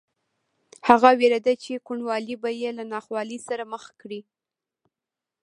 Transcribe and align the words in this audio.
هغه 0.87 1.09
وېرېده 1.19 1.53
چې 1.63 1.83
کوڼوالی 1.87 2.35
به 2.41 2.49
یې 2.61 2.69
له 2.77 2.83
ناخوالې 2.93 3.39
سره 3.47 3.63
مخ 3.73 3.83
کړي 4.01 4.21